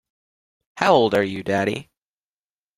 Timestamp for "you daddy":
1.23-1.91